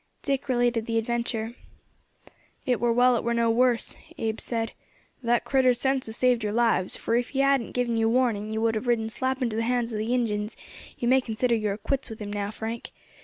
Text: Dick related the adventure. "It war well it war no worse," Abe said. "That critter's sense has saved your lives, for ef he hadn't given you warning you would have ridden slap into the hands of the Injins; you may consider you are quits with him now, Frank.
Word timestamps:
Dick 0.23 0.49
related 0.49 0.87
the 0.87 0.97
adventure. 0.97 1.53
"It 2.65 2.79
war 2.81 2.91
well 2.91 3.15
it 3.15 3.23
war 3.23 3.35
no 3.35 3.51
worse," 3.51 3.95
Abe 4.17 4.39
said. 4.39 4.71
"That 5.21 5.45
critter's 5.45 5.79
sense 5.79 6.07
has 6.07 6.17
saved 6.17 6.43
your 6.43 6.53
lives, 6.53 6.97
for 6.97 7.15
ef 7.15 7.27
he 7.27 7.39
hadn't 7.41 7.73
given 7.73 7.95
you 7.95 8.09
warning 8.09 8.51
you 8.51 8.61
would 8.61 8.73
have 8.73 8.87
ridden 8.87 9.11
slap 9.11 9.43
into 9.43 9.57
the 9.57 9.61
hands 9.61 9.91
of 9.93 9.99
the 9.99 10.11
Injins; 10.11 10.57
you 10.97 11.07
may 11.07 11.21
consider 11.21 11.53
you 11.53 11.69
are 11.69 11.77
quits 11.77 12.09
with 12.09 12.17
him 12.17 12.33
now, 12.33 12.49
Frank. 12.49 12.89